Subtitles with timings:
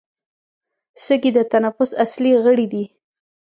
[1.03, 2.83] سږي د تنفس اصلي غړي دي